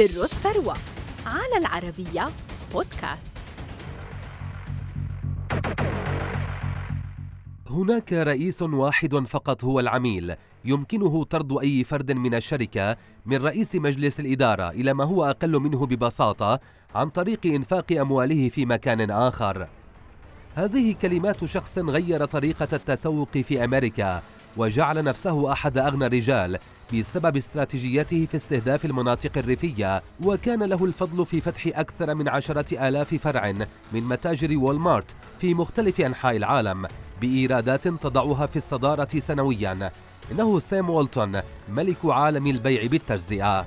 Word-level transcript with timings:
سر 0.00 0.24
الثروة 0.24 0.76
على 1.26 1.56
العربية 1.58 2.26
بودكاست. 2.72 3.30
هناك 7.70 8.12
رئيس 8.12 8.62
واحد 8.62 9.14
فقط 9.14 9.64
هو 9.64 9.80
العميل. 9.80 10.34
يمكنه 10.64 11.24
طرد 11.24 11.58
أي 11.58 11.84
فرد 11.84 12.12
من 12.12 12.34
الشركة 12.34 12.96
من 13.26 13.36
رئيس 13.36 13.74
مجلس 13.74 14.20
الإدارة 14.20 14.70
إلى 14.70 14.94
ما 14.94 15.04
هو 15.04 15.24
أقل 15.24 15.58
منه 15.58 15.86
ببساطة 15.86 16.60
عن 16.94 17.10
طريق 17.10 17.46
إنفاق 17.46 17.92
أمواله 17.92 18.48
في 18.48 18.66
مكان 18.66 19.10
آخر. 19.10 19.68
هذه 20.54 20.92
كلمات 21.02 21.44
شخص 21.44 21.78
غير 21.78 22.24
طريقة 22.24 22.68
التسوق 22.72 23.38
في 23.38 23.64
أمريكا 23.64 24.22
وجعل 24.56 25.04
نفسه 25.04 25.52
أحد 25.52 25.78
أغنى 25.78 26.06
الرجال 26.06 26.58
بسبب 26.94 27.36
استراتيجيته 27.36 28.26
في 28.26 28.36
استهداف 28.36 28.84
المناطق 28.84 29.38
الريفية 29.38 30.02
وكان 30.24 30.62
له 30.62 30.84
الفضل 30.84 31.26
في 31.26 31.40
فتح 31.40 31.66
أكثر 31.66 32.14
من 32.14 32.28
عشرة 32.28 32.88
آلاف 32.88 33.14
فرع 33.14 33.52
من 33.92 34.04
متاجر 34.04 34.58
وولمارت 34.58 35.16
في 35.38 35.54
مختلف 35.54 36.00
أنحاء 36.00 36.36
العالم 36.36 36.86
بإيرادات 37.20 37.88
تضعها 37.88 38.46
في 38.46 38.56
الصدارة 38.56 39.18
سنويا. 39.18 39.92
إنه 40.32 40.58
سام 40.58 40.90
وولتون 40.90 41.40
ملك 41.68 41.96
عالم 42.04 42.46
البيع 42.46 42.86
بالتجزئة. 42.86 43.66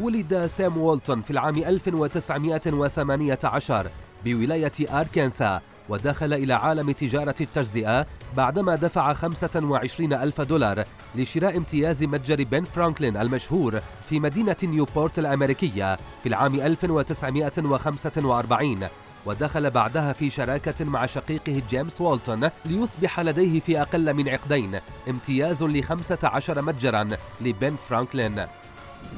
ولد 0.00 0.46
سام 0.46 0.78
وولتون 0.78 1.22
في 1.22 1.30
العام 1.30 1.56
1918 1.56 3.90
بولاية 4.24 5.00
أركنسا 5.00 5.60
ودخل 5.88 6.32
إلى 6.32 6.52
عالم 6.52 6.90
تجارة 6.90 7.34
التجزئة 7.40 8.06
بعدما 8.36 8.76
دفع 8.76 9.12
25 9.12 10.12
ألف 10.12 10.40
دولار 10.40 10.84
لشراء 11.14 11.56
امتياز 11.56 12.04
متجر 12.04 12.44
بن 12.44 12.64
فرانكلين 12.64 13.16
المشهور 13.16 13.80
في 14.08 14.20
مدينة 14.20 14.56
نيوبورت 14.64 15.18
الأمريكية 15.18 15.98
في 16.22 16.28
العام 16.28 16.54
1945 16.54 18.88
ودخل 19.26 19.70
بعدها 19.70 20.12
في 20.12 20.30
شراكة 20.30 20.84
مع 20.84 21.06
شقيقه 21.06 21.62
جيمس 21.70 22.00
والتون 22.00 22.50
ليصبح 22.64 23.20
لديه 23.20 23.60
في 23.60 23.82
أقل 23.82 24.14
من 24.14 24.28
عقدين 24.28 24.80
امتياز 25.08 25.62
لخمسة 25.62 26.18
عشر 26.22 26.62
متجرا 26.62 27.08
لبن 27.40 27.76
فرانكلين. 27.76 28.46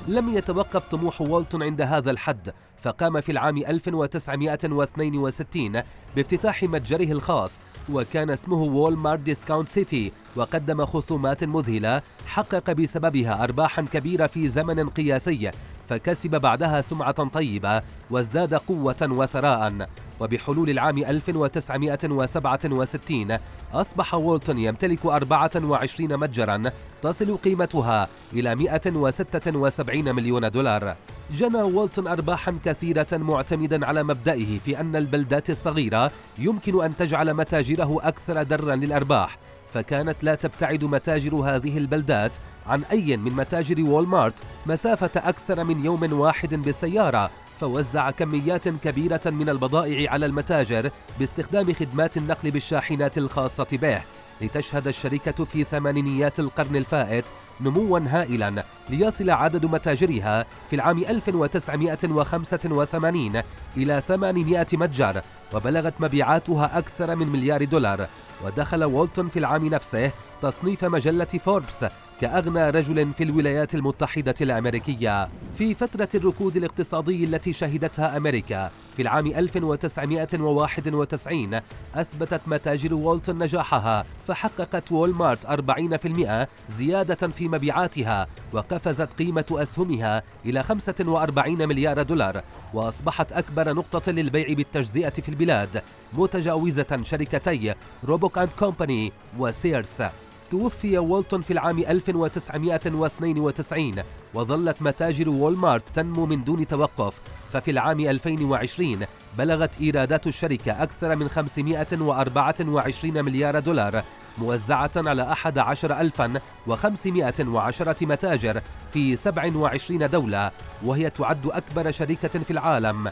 لم 0.09 0.29
يتوقف 0.29 0.87
طموح 0.87 1.21
والتون 1.21 1.63
عند 1.63 1.81
هذا 1.81 2.11
الحد 2.11 2.53
فقام 2.83 3.21
في 3.21 3.33
العام 3.33 3.57
1962 3.57 5.83
بافتتاح 6.17 6.63
متجره 6.63 7.13
الخاص 7.13 7.61
وكان 7.93 8.31
اسمه 8.31 8.63
وول 8.63 8.97
مارت 8.97 9.21
ديسكاونت 9.21 9.69
سيتي 9.69 10.13
وقدم 10.37 10.87
خصومات 10.87 11.45
مذهلة 11.45 12.03
حقق 12.27 12.73
بسببها 12.73 13.45
أرباحا 13.45 13.83
كبيرة 13.83 14.27
في 14.27 14.49
زمن 14.49 14.89
قياسي 14.89 15.51
فكسب 15.89 16.31
بعدها 16.31 16.81
سمعة 16.81 17.29
طيبة 17.29 17.83
وازداد 18.11 18.55
قوة 18.55 18.97
وثراء. 19.03 19.89
وبحلول 20.21 20.71
العام 20.71 20.99
1967 20.99 23.39
أصبح 23.73 24.15
وولتون 24.15 24.59
يمتلك 24.59 25.07
24 25.07 26.17
متجرا 26.17 26.63
تصل 27.03 27.37
قيمتها 27.37 28.09
إلى 28.33 28.55
176 28.55 30.15
مليون 30.15 30.51
دولار. 30.51 30.97
جنى 31.31 31.63
وولتون 31.63 32.07
أرباحا 32.07 32.59
كثيرة 32.65 33.07
معتمدا 33.13 33.87
على 33.87 34.03
مبدئه 34.03 34.59
في 34.59 34.81
أن 34.81 34.97
البلدات 34.97 35.51
الصغيرة 35.51 36.11
يمكن 36.39 36.85
أن 36.85 36.97
تجعل 36.97 37.35
متاجره 37.35 37.99
أكثر 38.03 38.43
درا 38.43 38.77
للأرباح 38.77 39.39
فكانت 39.73 40.17
لا 40.23 40.35
تبتعد 40.35 40.85
متاجر 40.85 41.35
هذه 41.35 41.79
البلدات 41.79 42.37
عن 42.67 42.83
أي 42.83 43.17
من 43.17 43.33
متاجر 43.33 43.83
وولمارت 43.83 44.43
مسافة 44.67 45.11
أكثر 45.17 45.65
من 45.65 45.85
يوم 45.85 46.13
واحد 46.13 46.55
بالسيارة 46.55 47.31
فوزع 47.59 48.11
كميات 48.11 48.69
كبيرة 48.69 49.21
من 49.27 49.49
البضائع 49.49 50.11
على 50.11 50.27
المتاجر 50.27 50.91
باستخدام 51.19 51.73
خدمات 51.73 52.17
النقل 52.17 52.51
بالشاحنات 52.51 53.19
الخاصة 53.19 53.67
به 53.73 54.03
لتشهد 54.41 54.89
الشركة 54.89 55.45
في 55.45 55.65
ثمانينيات 55.65 56.41
القرن 56.41 56.77
الفائت 56.77 57.25
نموا 57.61 57.99
هائلا 57.99 58.65
ليصل 58.91 59.31
عدد 59.31 59.67
متاجرها 59.67 60.47
في 60.71 60.77
العام 60.77 60.99
1985 60.99 63.43
إلى 63.77 64.03
800 64.09 64.67
متجر 64.73 65.23
وبلغت 65.55 65.95
مبيعاتها 66.01 66.79
أكثر 66.79 67.17
من 67.17 67.29
مليار 67.29 67.65
دولار 67.65 68.07
ودخل 68.45 68.85
وولتون 68.85 69.29
في 69.29 69.39
العام 69.39 69.67
نفسه 69.67 70.11
تصنيف 70.43 70.85
مجلة 70.85 71.25
فوربس 71.25 71.85
كأغنى 72.21 72.71
رجل 72.71 73.13
في 73.13 73.25
الولايات 73.25 73.75
المتحدة 73.75 74.35
الأمريكية 74.41 75.29
في 75.55 75.75
فترة 75.75 76.09
الركود 76.15 76.57
الاقتصادي 76.57 77.25
التي 77.25 77.53
شهدتها 77.53 78.17
أمريكا 78.17 78.71
في 78.97 79.03
العام 79.03 79.27
1991 79.27 81.61
أثبتت 81.95 82.41
متاجر 82.47 82.95
وولتون 82.95 83.43
نجاحها 83.43 84.05
فحققت 84.27 84.93
وولمارت 84.93 85.47
40% 85.47 86.47
زيادة 86.69 87.29
في 87.29 87.49
مبيعاتها 87.49 88.27
وقفزت 88.53 89.09
قيمة 89.19 89.47
أسهمها 89.51 90.23
إلى 90.47 90.63
45 90.63 91.69
مليار 91.69 92.03
دولار 92.03 92.43
وأصبحت 92.75 93.33
أكبر 93.33 93.73
نقطة 93.73 94.13
للبيع 94.13 94.53
بالتجزئة 94.53 95.11
في 95.11 95.29
البلاد 95.29 95.83
متجاوزة 96.13 97.01
شركتي 97.03 97.75
روبوك 98.05 98.39
أند 98.39 98.51
كومباني 98.59 99.13
وسيرس. 99.39 100.03
توفي 100.51 100.99
وولتون 100.99 101.43
في 101.43 101.53
العام 101.53 101.79
1992 101.79 103.95
وظلت 104.35 104.83
متاجر 104.83 105.29
وولمارت 105.29 105.85
تنمو 105.95 106.27
من 106.27 106.45
دون 106.45 106.67
توقف. 106.67 107.21
ففي 107.51 107.71
العام 107.71 108.01
2020 108.01 109.07
بلغت 109.39 109.81
إيرادات 109.81 110.27
الشركة 110.27 110.83
أكثر 110.83 111.17
من 111.17 111.29
524 111.29 113.25
مليار 113.25 113.59
دولار 113.59 114.03
موزعة 114.39 114.91
على 114.97 115.23
11510 115.23 118.07
متاجر 118.07 118.63
في 118.93 119.17
27 119.17 120.11
دولة 120.11 120.51
وهي 120.85 121.11
تعد 121.11 121.47
أكبر 121.47 121.91
شركة 121.91 122.39
في 122.39 122.51
العالم 122.51 123.11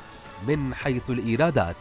من 0.48 0.74
حيث 0.74 1.10
الإيرادات. 1.10 1.76